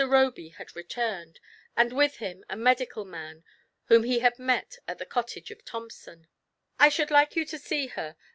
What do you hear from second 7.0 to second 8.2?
like you to see her.